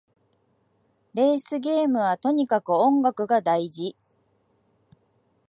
[1.13, 3.95] レースゲームはとにかく音楽が大事